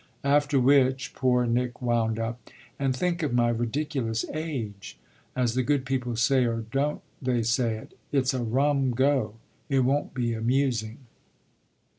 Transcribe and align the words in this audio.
After 0.23 0.59
which 0.59 1.13
poor 1.13 1.45
Nick 1.45 1.79
wound 1.79 2.17
up: 2.17 2.49
"And 2.79 2.95
think 2.95 3.21
of 3.21 3.35
my 3.35 3.49
ridiculous 3.49 4.25
age! 4.33 4.97
As 5.35 5.53
the 5.53 5.61
good 5.61 5.85
people 5.85 6.15
say 6.15 6.43
(or 6.45 6.65
don't 6.71 7.03
they 7.21 7.43
say 7.43 7.75
it?), 7.75 7.95
it's 8.11 8.33
a 8.33 8.41
rum 8.41 8.93
go. 8.95 9.35
It 9.69 9.81
won't 9.81 10.15
be 10.15 10.33
amusing." 10.33 11.01